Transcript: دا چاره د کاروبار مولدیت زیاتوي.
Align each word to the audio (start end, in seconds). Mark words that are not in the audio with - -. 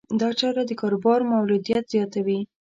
دا 0.19 0.29
چاره 0.39 0.63
د 0.69 0.71
کاروبار 0.81 1.19
مولدیت 1.31 1.83
زیاتوي. 1.93 2.39